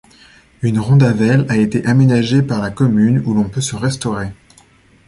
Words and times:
Une 0.63 0.79
rondavelle 0.79 1.45
a 1.47 1.57
été 1.57 1.85
aménagée 1.85 2.41
par 2.41 2.59
la 2.59 2.71
commune 2.71 3.21
où 3.23 3.35
l'on 3.35 3.47
peut 3.47 3.61
se 3.61 3.75
restaurer. 3.75 4.29